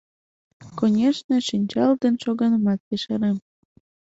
[0.77, 3.37] Конешне, шинчал ден шоганымат ешарем.